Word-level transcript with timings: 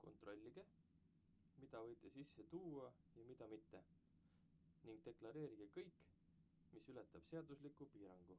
kontrollige 0.00 0.64
mida 1.60 1.80
võite 1.86 2.10
sisse 2.16 2.44
tuua 2.50 2.90
ja 3.20 3.24
mida 3.30 3.48
mitte 3.54 3.80
ning 4.88 5.00
deklareerige 5.06 5.68
kõik 5.78 6.02
mis 6.74 6.90
ületab 6.96 7.26
seadusliku 7.30 7.88
piirangu 7.96 8.38